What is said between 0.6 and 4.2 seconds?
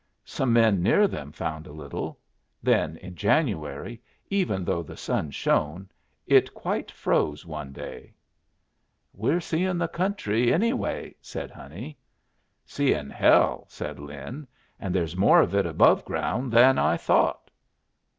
near them found a little. Then in January,